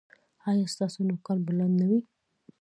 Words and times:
ایا 0.49 0.65
ستاسو 0.73 0.99
نوکان 1.09 1.37
به 1.45 1.51
لنډ 1.57 1.75
نه 1.81 1.85
وي؟ 1.89 1.99